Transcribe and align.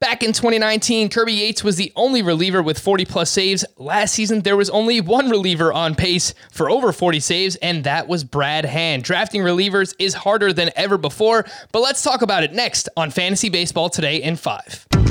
Back 0.00 0.22
in 0.22 0.32
2019, 0.32 1.08
Kirby 1.08 1.32
Yates 1.32 1.64
was 1.64 1.74
the 1.74 1.92
only 1.96 2.22
reliever 2.22 2.62
with 2.62 2.78
40 2.78 3.04
plus 3.04 3.32
saves. 3.32 3.64
Last 3.78 4.14
season, 4.14 4.42
there 4.42 4.56
was 4.56 4.70
only 4.70 5.00
one 5.00 5.28
reliever 5.28 5.72
on 5.72 5.96
pace 5.96 6.34
for 6.52 6.70
over 6.70 6.92
40 6.92 7.18
saves, 7.18 7.56
and 7.56 7.82
that 7.82 8.06
was 8.06 8.22
Brad 8.22 8.64
Hand. 8.64 9.02
Drafting 9.02 9.40
relievers 9.40 9.96
is 9.98 10.14
harder 10.14 10.52
than 10.52 10.70
ever 10.76 10.98
before, 10.98 11.44
but 11.72 11.80
let's 11.80 12.04
talk 12.04 12.22
about 12.22 12.44
it 12.44 12.52
next 12.52 12.88
on 12.96 13.10
Fantasy 13.10 13.48
Baseball 13.48 13.90
Today 13.90 14.22
in 14.22 14.36
5. 14.36 15.07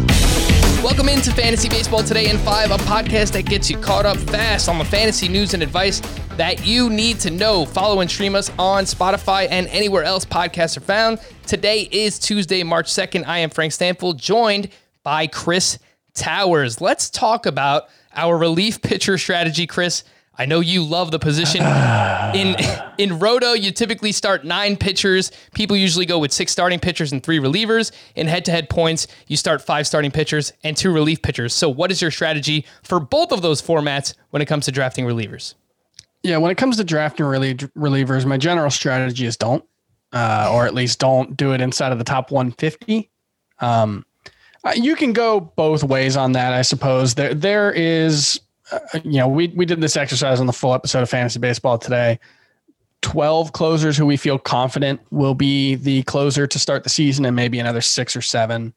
Welcome 0.83 1.09
into 1.09 1.31
Fantasy 1.31 1.67
Baseball 1.67 2.03
Today 2.03 2.29
in 2.29 2.37
5, 2.37 2.71
a 2.71 2.77
podcast 2.77 3.31
that 3.31 3.47
gets 3.47 3.67
you 3.69 3.77
caught 3.79 4.05
up 4.05 4.15
fast 4.15 4.69
on 4.69 4.77
the 4.77 4.85
fantasy 4.85 5.27
news 5.27 5.55
and 5.55 5.63
advice 5.63 6.01
that 6.37 6.65
you 6.65 6.89
need 6.89 7.19
to 7.21 7.31
know. 7.31 7.65
Follow 7.65 7.99
and 7.99 8.09
stream 8.09 8.35
us 8.35 8.51
on 8.59 8.83
Spotify 8.83 9.47
and 9.49 9.67
anywhere 9.67 10.03
else 10.03 10.23
podcasts 10.23 10.77
are 10.77 10.81
found. 10.81 11.19
Today 11.47 11.89
is 11.91 12.19
Tuesday, 12.19 12.61
March 12.61 12.85
2nd. 12.85 13.25
I 13.25 13.39
am 13.39 13.49
Frank 13.49 13.73
Stampfl, 13.73 14.15
joined 14.17 14.69
by 15.01 15.25
Chris 15.25 15.79
Towers. 16.13 16.79
Let's 16.79 17.09
talk 17.09 17.47
about 17.47 17.89
our 18.13 18.37
relief 18.37 18.81
pitcher 18.81 19.17
strategy, 19.17 19.65
Chris. 19.65 20.03
I 20.39 20.45
know 20.45 20.59
you 20.59 20.83
love 20.83 21.11
the 21.11 21.19
position. 21.19 21.61
In 22.35 22.55
in 22.97 23.19
Roto, 23.19 23.53
you 23.53 23.71
typically 23.71 24.11
start 24.11 24.43
nine 24.43 24.75
pitchers. 24.75 25.31
People 25.53 25.77
usually 25.77 26.05
go 26.05 26.19
with 26.19 26.31
six 26.31 26.51
starting 26.51 26.79
pitchers 26.79 27.11
and 27.11 27.23
three 27.23 27.39
relievers. 27.39 27.91
In 28.15 28.27
head-to-head 28.27 28.69
points, 28.69 29.07
you 29.27 29.37
start 29.37 29.61
five 29.61 29.87
starting 29.87 30.11
pitchers 30.11 30.51
and 30.63 30.75
two 30.75 30.91
relief 30.91 31.21
pitchers. 31.21 31.53
So, 31.53 31.69
what 31.69 31.91
is 31.91 32.01
your 32.01 32.11
strategy 32.11 32.65
for 32.83 32.99
both 32.99 33.31
of 33.31 33.41
those 33.41 33.61
formats 33.61 34.13
when 34.31 34.41
it 34.41 34.45
comes 34.47 34.65
to 34.65 34.71
drafting 34.71 35.05
relievers? 35.05 35.53
Yeah, 36.23 36.37
when 36.37 36.51
it 36.51 36.57
comes 36.57 36.77
to 36.77 36.83
drafting 36.83 37.25
relie- 37.25 37.71
relievers, 37.77 38.25
my 38.25 38.37
general 38.37 38.71
strategy 38.71 39.25
is 39.25 39.37
don't, 39.37 39.63
uh, 40.11 40.51
or 40.51 40.65
at 40.65 40.73
least 40.73 40.99
don't 40.99 41.37
do 41.37 41.53
it 41.53 41.61
inside 41.61 41.91
of 41.91 41.99
the 41.99 42.03
top 42.03 42.31
150. 42.31 43.09
Um, 43.59 44.05
uh, 44.63 44.73
you 44.75 44.95
can 44.95 45.13
go 45.13 45.39
both 45.39 45.83
ways 45.83 46.17
on 46.17 46.33
that, 46.33 46.53
I 46.53 46.63
suppose. 46.63 47.15
There, 47.15 47.33
there 47.33 47.71
is 47.71 48.41
you 49.03 49.19
know, 49.19 49.27
we 49.27 49.47
we 49.49 49.65
did 49.65 49.81
this 49.81 49.97
exercise 49.97 50.39
on 50.39 50.47
the 50.47 50.53
full 50.53 50.73
episode 50.73 51.01
of 51.01 51.09
Fantasy 51.09 51.39
Baseball 51.39 51.77
today. 51.77 52.19
12 53.03 53.53
closers 53.53 53.95
who 53.95 54.05
we 54.05 54.17
feel 54.17 54.39
confident 54.39 54.99
will 55.11 55.35
be 55.35 55.75
the 55.75 56.03
closer 56.03 56.47
to 56.47 56.59
start 56.59 56.83
the 56.83 56.89
season, 56.89 57.25
and 57.25 57.35
maybe 57.35 57.59
another 57.59 57.81
six 57.81 58.15
or 58.15 58.21
seven 58.21 58.73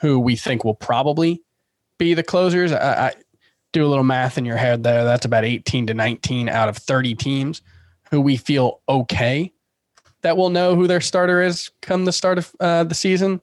who 0.00 0.18
we 0.18 0.36
think 0.36 0.64
will 0.64 0.74
probably 0.74 1.42
be 1.98 2.14
the 2.14 2.22
closers. 2.22 2.72
I, 2.72 3.08
I 3.08 3.12
do 3.72 3.86
a 3.86 3.88
little 3.88 4.04
math 4.04 4.38
in 4.38 4.44
your 4.44 4.56
head 4.56 4.82
there. 4.82 5.04
That's 5.04 5.24
about 5.24 5.44
18 5.44 5.86
to 5.88 5.94
19 5.94 6.48
out 6.48 6.68
of 6.68 6.76
30 6.76 7.14
teams 7.14 7.62
who 8.10 8.20
we 8.20 8.36
feel 8.36 8.80
okay 8.88 9.52
that 10.22 10.36
will 10.36 10.50
know 10.50 10.74
who 10.74 10.86
their 10.86 11.00
starter 11.00 11.42
is 11.42 11.70
come 11.80 12.04
the 12.04 12.12
start 12.12 12.38
of 12.38 12.54
uh, 12.60 12.84
the 12.84 12.94
season. 12.94 13.40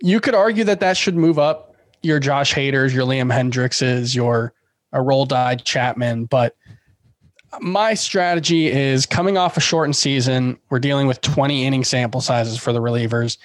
You 0.00 0.20
could 0.20 0.34
argue 0.34 0.64
that 0.64 0.80
that 0.80 0.96
should 0.96 1.16
move 1.16 1.38
up 1.38 1.74
your 2.02 2.18
Josh 2.18 2.54
Haders, 2.54 2.92
your 2.92 3.06
Liam 3.06 3.32
Hendrikses, 3.32 4.14
your 4.14 4.52
Aroldis 4.94 5.64
Chapman. 5.64 6.24
But 6.24 6.56
my 7.60 7.94
strategy 7.94 8.68
is 8.68 9.06
coming 9.06 9.36
off 9.36 9.56
a 9.56 9.60
shortened 9.60 9.96
season. 9.96 10.58
We're 10.70 10.78
dealing 10.78 11.06
with 11.06 11.20
20 11.20 11.64
inning 11.64 11.84
sample 11.84 12.20
sizes 12.20 12.58
for 12.58 12.72
the 12.72 12.80
relievers. 12.80 13.38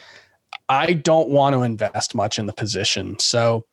I 0.69 0.93
don't 0.93 1.29
want 1.29 1.53
to 1.53 1.63
invest 1.63 2.15
much 2.15 2.39
in 2.39 2.45
the 2.45 2.53
position. 2.53 3.17
So, 3.19 3.65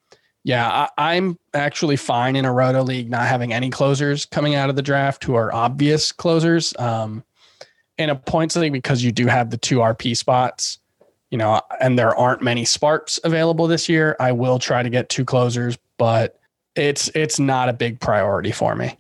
yeah, 0.45 0.89
I, 0.99 1.15
am 1.15 1.39
actually 1.55 1.97
fine 1.97 2.37
in 2.37 2.45
a 2.45 2.53
roto 2.53 2.83
league 2.83 3.11
not 3.11 3.27
having 3.27 3.53
any 3.53 3.71
closers 3.71 4.27
coming 4.27 4.55
out 4.55 4.71
of 4.71 4.77
the 4.77 4.83
draft 4.83 5.23
who 5.25 5.35
are 5.35 5.55
obvious 5.55 6.13
closers. 6.13 6.75
Um, 6.79 7.25
in 7.99 8.11
a 8.11 8.17
points 8.17 8.57
league, 8.57 8.73
because 8.73 9.05
you 9.05 9.13
do 9.13 9.27
have 9.27 9.51
the 9.51 9.57
two 9.57 9.79
RP 9.79 10.17
spots, 10.17 10.79
you 11.31 11.39
know, 11.39 11.61
and 11.81 11.99
there 11.99 12.17
aren't 12.17 12.43
many 12.43 12.65
SPARPs 12.65 13.21
available 13.25 13.67
this 13.67 13.89
year, 13.89 14.17
I 14.19 14.33
will 14.33 14.59
try 14.59 14.83
to 14.83 14.91
get 14.91 15.09
two 15.09 15.25
closers, 15.25 15.79
but 15.99 16.39
it's 16.77 17.11
it's 17.15 17.39
not 17.39 17.69
a 17.69 17.73
big 17.73 18.01
priority 18.01 18.53
for 18.53 18.75
me. 18.75 18.97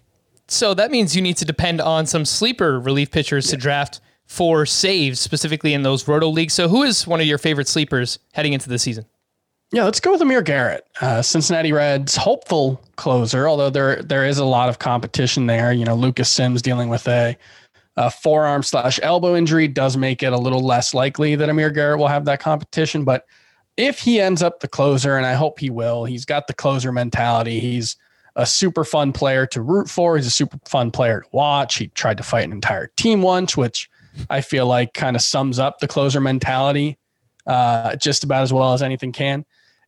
So 0.48 0.74
that 0.74 0.90
means 0.90 1.16
you 1.16 1.22
need 1.22 1.36
to 1.38 1.44
depend 1.44 1.80
on 1.80 2.06
some 2.06 2.24
sleeper 2.24 2.78
relief 2.78 3.10
pitchers 3.10 3.46
yeah. 3.46 3.52
to 3.52 3.56
draft 3.56 4.00
for 4.26 4.66
saves, 4.66 5.20
specifically 5.20 5.74
in 5.74 5.82
those 5.82 6.06
roto 6.06 6.28
leagues. 6.28 6.54
So 6.54 6.68
who 6.68 6.82
is 6.82 7.06
one 7.06 7.20
of 7.20 7.26
your 7.26 7.38
favorite 7.38 7.68
sleepers 7.68 8.18
heading 8.32 8.52
into 8.52 8.68
the 8.68 8.78
season? 8.78 9.06
Yeah, 9.72 9.84
let's 9.84 10.00
go 10.00 10.12
with 10.12 10.20
Amir 10.20 10.42
Garrett, 10.42 10.86
uh, 11.00 11.22
Cincinnati 11.22 11.72
Reds 11.72 12.14
hopeful 12.14 12.78
closer. 12.96 13.48
Although 13.48 13.70
there 13.70 14.02
there 14.02 14.26
is 14.26 14.38
a 14.38 14.44
lot 14.44 14.68
of 14.68 14.78
competition 14.78 15.46
there. 15.46 15.72
You 15.72 15.86
know, 15.86 15.94
Lucas 15.94 16.28
Sims 16.28 16.60
dealing 16.60 16.90
with 16.90 17.08
a, 17.08 17.36
a 17.96 18.10
forearm 18.10 18.62
slash 18.62 19.00
elbow 19.02 19.34
injury 19.34 19.68
does 19.68 19.96
make 19.96 20.22
it 20.22 20.34
a 20.34 20.38
little 20.38 20.60
less 20.60 20.92
likely 20.92 21.36
that 21.36 21.48
Amir 21.48 21.70
Garrett 21.70 21.98
will 21.98 22.08
have 22.08 22.26
that 22.26 22.40
competition. 22.40 23.04
But 23.04 23.26
if 23.76 24.00
he 24.00 24.20
ends 24.20 24.42
up 24.42 24.60
the 24.60 24.68
closer, 24.68 25.16
and 25.16 25.26
I 25.26 25.34
hope 25.34 25.58
he 25.58 25.70
will, 25.70 26.04
he's 26.04 26.24
got 26.24 26.46
the 26.46 26.54
closer 26.54 26.92
mentality. 26.92 27.60
He's 27.60 27.96
a 28.36 28.46
super 28.46 28.84
fun 28.84 29.12
player 29.12 29.46
to 29.46 29.62
root 29.62 29.88
for. 29.88 30.16
He's 30.16 30.26
a 30.26 30.30
super 30.30 30.58
fun 30.64 30.90
player 30.90 31.20
to 31.20 31.28
watch. 31.32 31.76
He 31.76 31.88
tried 31.88 32.16
to 32.16 32.22
fight 32.22 32.44
an 32.44 32.52
entire 32.52 32.88
team 32.96 33.22
once, 33.22 33.56
which 33.56 33.90
I 34.30 34.40
feel 34.40 34.66
like 34.66 34.94
kind 34.94 35.16
of 35.16 35.22
sums 35.22 35.58
up 35.58 35.78
the 35.78 35.88
closer 35.88 36.20
mentality 36.20 36.98
uh, 37.46 37.96
just 37.96 38.24
about 38.24 38.42
as 38.42 38.52
well 38.52 38.72
as 38.72 38.82
anything 38.82 39.12
can. 39.12 39.44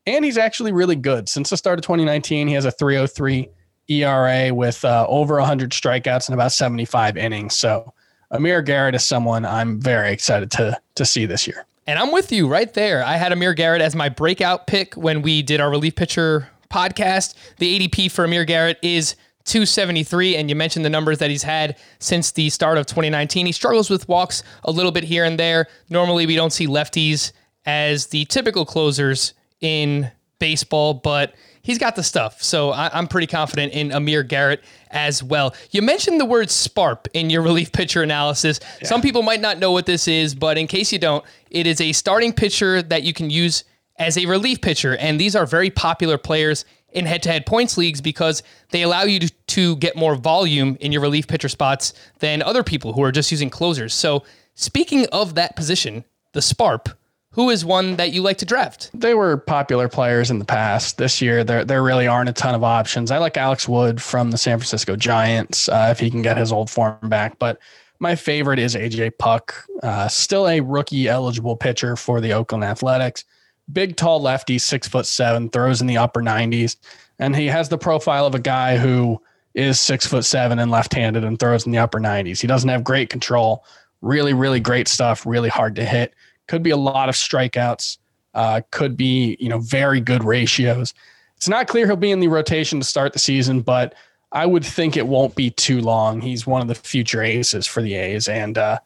And 0.06 0.24
he's 0.24 0.38
actually 0.38 0.72
really 0.72 0.96
good. 0.96 1.28
Since 1.28 1.50
the 1.50 1.56
start 1.56 1.78
of 1.78 1.84
2019, 1.84 2.48
he 2.48 2.54
has 2.54 2.64
a 2.64 2.70
303 2.70 3.48
ERA 3.88 4.54
with 4.54 4.84
uh, 4.84 5.06
over 5.08 5.36
100 5.36 5.70
strikeouts 5.70 6.28
and 6.28 6.34
about 6.34 6.52
75 6.52 7.16
innings. 7.16 7.56
So 7.56 7.92
Amir 8.30 8.62
Garrett 8.62 8.94
is 8.94 9.04
someone 9.04 9.44
I'm 9.44 9.80
very 9.80 10.12
excited 10.12 10.50
to 10.52 10.78
to 10.96 11.04
see 11.04 11.26
this 11.26 11.46
year. 11.46 11.66
And 11.86 11.98
I'm 11.98 12.12
with 12.12 12.32
you 12.32 12.48
right 12.48 12.72
there. 12.72 13.04
I 13.04 13.16
had 13.16 13.30
Amir 13.32 13.52
Garrett 13.52 13.82
as 13.82 13.94
my 13.94 14.08
breakout 14.08 14.66
pick 14.66 14.94
when 14.94 15.20
we 15.20 15.42
did 15.42 15.60
our 15.60 15.68
relief 15.68 15.94
pitcher 15.96 16.48
podcast. 16.70 17.34
The 17.58 17.78
ADP 17.78 18.10
for 18.10 18.24
Amir 18.24 18.46
Garrett 18.46 18.78
is 18.82 19.16
273, 19.44 20.36
and 20.36 20.48
you 20.48 20.56
mentioned 20.56 20.84
the 20.84 20.90
numbers 20.90 21.18
that 21.18 21.28
he's 21.28 21.42
had 21.42 21.76
since 21.98 22.32
the 22.32 22.48
start 22.48 22.78
of 22.78 22.86
2019. 22.86 23.44
He 23.44 23.52
struggles 23.52 23.90
with 23.90 24.08
walks 24.08 24.42
a 24.64 24.70
little 24.70 24.92
bit 24.92 25.04
here 25.04 25.24
and 25.24 25.38
there. 25.38 25.66
Normally, 25.90 26.24
we 26.24 26.36
don't 26.36 26.52
see 26.52 26.66
lefties 26.66 27.32
as 27.66 28.06
the 28.06 28.24
typical 28.26 28.64
closers 28.64 29.34
in 29.60 30.10
baseball, 30.44 30.92
but 30.92 31.34
he's 31.62 31.78
got 31.78 31.96
the 31.96 32.02
stuff. 32.02 32.42
So 32.42 32.68
I, 32.68 32.98
am 32.98 33.08
pretty 33.08 33.26
confident 33.26 33.72
in 33.72 33.92
Amir 33.92 34.22
Garrett 34.22 34.62
as 34.90 35.22
well. 35.22 35.54
You 35.70 35.80
mentioned 35.80 36.20
the 36.20 36.26
word 36.26 36.48
SPARP 36.48 37.08
in 37.14 37.30
your 37.30 37.40
relief 37.50 37.72
pitcher 37.72 38.02
analysis. 38.02 38.60
Yeah. 38.82 38.88
Some 38.88 39.00
people 39.00 39.22
might 39.22 39.40
not 39.40 39.58
know 39.58 39.72
what 39.72 39.86
this 39.86 40.06
is, 40.06 40.34
but 40.34 40.58
in 40.58 40.66
case 40.66 40.92
you 40.92 40.98
don't, 40.98 41.24
it 41.50 41.66
is 41.66 41.80
a 41.80 41.92
starting 41.92 42.34
pitcher 42.34 42.82
that 42.82 43.04
you 43.04 43.14
can 43.14 43.30
use 43.30 43.64
as 43.98 44.18
a 44.18 44.26
relief 44.26 44.60
pitcher. 44.60 44.98
And 44.98 45.18
these 45.18 45.34
are 45.34 45.46
very 45.46 45.70
popular 45.70 46.18
players 46.18 46.66
in 46.92 47.06
head 47.06 47.22
to 47.22 47.30
head 47.30 47.46
points 47.46 47.78
leagues 47.78 48.02
because 48.02 48.42
they 48.68 48.82
allow 48.82 49.04
you 49.04 49.20
to, 49.20 49.32
to 49.46 49.76
get 49.76 49.96
more 49.96 50.14
volume 50.14 50.76
in 50.80 50.92
your 50.92 51.00
relief 51.00 51.26
pitcher 51.26 51.48
spots 51.48 51.94
than 52.18 52.42
other 52.42 52.62
people 52.62 52.92
who 52.92 53.02
are 53.02 53.12
just 53.12 53.30
using 53.30 53.48
closers. 53.48 53.94
So, 53.94 54.24
speaking 54.56 55.06
of 55.10 55.36
that 55.36 55.56
position, 55.56 56.04
the 56.32 56.40
SPARP, 56.40 56.94
who 57.34 57.50
is 57.50 57.64
one 57.64 57.96
that 57.96 58.12
you 58.12 58.22
like 58.22 58.38
to 58.38 58.44
draft? 58.44 58.90
They 58.94 59.14
were 59.14 59.36
popular 59.36 59.88
players 59.88 60.30
in 60.30 60.38
the 60.38 60.44
past. 60.44 60.98
This 60.98 61.20
year, 61.20 61.42
there 61.42 61.64
there 61.64 61.82
really 61.82 62.06
aren't 62.06 62.28
a 62.28 62.32
ton 62.32 62.54
of 62.54 62.62
options. 62.62 63.10
I 63.10 63.18
like 63.18 63.36
Alex 63.36 63.68
Wood 63.68 64.00
from 64.00 64.30
the 64.30 64.38
San 64.38 64.58
Francisco 64.58 64.94
Giants 64.94 65.68
uh, 65.68 65.88
if 65.90 65.98
he 65.98 66.10
can 66.10 66.22
get 66.22 66.36
his 66.36 66.52
old 66.52 66.70
form 66.70 66.96
back. 67.02 67.38
But 67.40 67.58
my 67.98 68.14
favorite 68.14 68.60
is 68.60 68.76
AJ 68.76 69.18
Puk, 69.18 69.66
uh, 69.82 70.06
still 70.08 70.48
a 70.48 70.60
rookie 70.60 71.08
eligible 71.08 71.56
pitcher 71.56 71.96
for 71.96 72.20
the 72.20 72.32
Oakland 72.32 72.62
Athletics. 72.62 73.24
Big, 73.72 73.96
tall 73.96 74.20
lefty, 74.20 74.58
six 74.58 74.86
foot 74.86 75.06
seven, 75.06 75.48
throws 75.48 75.80
in 75.80 75.86
the 75.86 75.96
upper 75.96 76.22
90s, 76.22 76.76
and 77.18 77.34
he 77.34 77.46
has 77.46 77.68
the 77.68 77.78
profile 77.78 78.26
of 78.26 78.34
a 78.34 78.40
guy 78.40 78.76
who 78.76 79.20
is 79.54 79.80
six 79.80 80.06
foot 80.06 80.24
seven 80.24 80.58
and 80.58 80.70
left-handed 80.70 81.24
and 81.24 81.38
throws 81.38 81.66
in 81.66 81.72
the 81.72 81.78
upper 81.78 81.98
90s. 81.98 82.40
He 82.40 82.46
doesn't 82.46 82.68
have 82.68 82.84
great 82.84 83.08
control. 83.08 83.64
Really, 84.02 84.34
really 84.34 84.60
great 84.60 84.86
stuff. 84.86 85.24
Really 85.24 85.48
hard 85.48 85.74
to 85.76 85.84
hit 85.84 86.12
could 86.46 86.62
be 86.62 86.70
a 86.70 86.76
lot 86.76 87.08
of 87.08 87.14
strikeouts, 87.14 87.98
uh, 88.34 88.60
could 88.70 88.96
be, 88.96 89.36
you 89.40 89.48
know, 89.48 89.58
very 89.58 90.00
good 90.00 90.24
ratios. 90.24 90.94
It's 91.36 91.48
not 91.48 91.68
clear 91.68 91.86
he'll 91.86 91.96
be 91.96 92.10
in 92.10 92.20
the 92.20 92.28
rotation 92.28 92.80
to 92.80 92.86
start 92.86 93.12
the 93.12 93.18
season, 93.18 93.60
but 93.60 93.94
I 94.32 94.46
would 94.46 94.64
think 94.64 94.96
it 94.96 95.06
won't 95.06 95.36
be 95.36 95.50
too 95.50 95.80
long. 95.80 96.20
He's 96.20 96.46
one 96.46 96.60
of 96.60 96.68
the 96.68 96.74
future 96.74 97.22
aces 97.22 97.66
for 97.66 97.82
the 97.82 97.94
A's. 97.94 98.26
And 98.26 98.58
uh, 98.58 98.80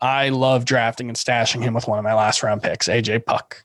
I 0.00 0.28
love 0.28 0.64
drafting 0.64 1.08
and 1.08 1.16
stashing 1.16 1.62
him 1.62 1.74
with 1.74 1.88
one 1.88 1.98
of 1.98 2.04
my 2.04 2.14
last 2.14 2.42
round 2.42 2.62
picks, 2.62 2.88
AJ 2.88 3.26
Puk. 3.26 3.64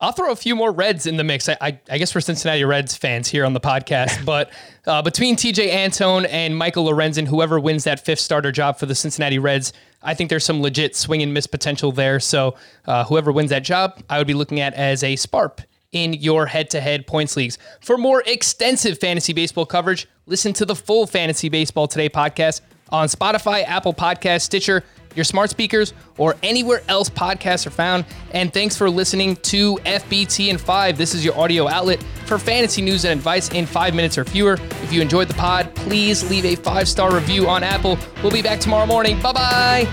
I'll 0.00 0.12
throw 0.12 0.30
a 0.30 0.36
few 0.36 0.54
more 0.54 0.70
Reds 0.70 1.06
in 1.06 1.16
the 1.16 1.24
mix. 1.24 1.48
I, 1.48 1.56
I, 1.60 1.80
I 1.90 1.98
guess 1.98 2.14
we're 2.14 2.20
Cincinnati 2.20 2.62
Reds 2.64 2.96
fans 2.96 3.26
here 3.26 3.44
on 3.44 3.52
the 3.52 3.60
podcast, 3.60 4.24
but 4.26 4.52
uh, 4.86 5.02
between 5.02 5.34
Tejay 5.34 5.70
Antone 5.70 6.24
and 6.26 6.56
Michael 6.56 6.86
Lorenzen, 6.86 7.26
whoever 7.26 7.58
wins 7.58 7.82
that 7.84 8.04
fifth 8.04 8.20
starter 8.20 8.52
job 8.52 8.78
for 8.78 8.86
the 8.86 8.94
Cincinnati 8.94 9.40
Reds, 9.40 9.72
I 10.00 10.14
think 10.14 10.30
there's 10.30 10.44
some 10.44 10.62
legit 10.62 10.94
swing 10.94 11.20
and 11.22 11.34
miss 11.34 11.48
potential 11.48 11.90
there. 11.90 12.20
So 12.20 12.54
uh, 12.86 13.04
whoever 13.04 13.32
wins 13.32 13.50
that 13.50 13.64
job, 13.64 14.00
I 14.08 14.18
would 14.18 14.28
be 14.28 14.34
looking 14.34 14.60
at 14.60 14.72
as 14.74 15.02
a 15.02 15.16
SPARP 15.16 15.64
in 15.90 16.12
your 16.12 16.46
head-to-head 16.46 17.06
points 17.08 17.36
leagues. 17.36 17.58
For 17.80 17.98
more 17.98 18.22
extensive 18.24 18.98
fantasy 18.98 19.32
baseball 19.32 19.66
coverage, 19.66 20.06
listen 20.26 20.52
to 20.54 20.64
the 20.64 20.76
full 20.76 21.08
Fantasy 21.08 21.48
Baseball 21.48 21.88
Today 21.88 22.08
podcast 22.08 22.60
on 22.90 23.08
Spotify, 23.08 23.64
Apple 23.64 23.94
Podcast, 23.94 24.42
Stitcher, 24.42 24.84
your 25.14 25.24
smart 25.24 25.50
speakers, 25.50 25.92
or 26.16 26.36
anywhere 26.42 26.82
else 26.88 27.08
podcasts 27.10 27.66
are 27.66 27.70
found. 27.70 28.04
And 28.32 28.52
thanks 28.52 28.76
for 28.76 28.90
listening 28.90 29.36
to 29.36 29.76
FBT 29.78 30.50
and 30.50 30.60
5. 30.60 30.98
This 30.98 31.14
is 31.14 31.24
your 31.24 31.38
audio 31.38 31.68
outlet 31.68 32.02
for 32.26 32.38
fantasy 32.38 32.82
news 32.82 33.04
and 33.04 33.18
advice 33.18 33.48
in 33.50 33.66
five 33.66 33.94
minutes 33.94 34.18
or 34.18 34.24
fewer. 34.24 34.54
If 34.82 34.92
you 34.92 35.00
enjoyed 35.00 35.28
the 35.28 35.34
pod, 35.34 35.74
please 35.74 36.28
leave 36.30 36.44
a 36.44 36.56
five 36.56 36.88
star 36.88 37.14
review 37.14 37.48
on 37.48 37.62
Apple. 37.62 37.98
We'll 38.22 38.32
be 38.32 38.42
back 38.42 38.60
tomorrow 38.60 38.86
morning. 38.86 39.20
Bye 39.20 39.32
bye. 39.32 39.88